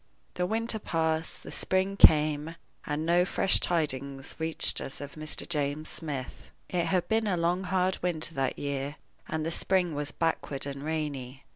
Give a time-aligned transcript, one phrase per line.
[0.33, 2.55] The winter passed, the spring came,
[2.87, 5.47] and no fresh tidings reached us of Mr.
[5.47, 6.49] James Smith.
[6.69, 8.95] It had been a long, hard winter that year,
[9.27, 11.43] and the spring was backward and rainy.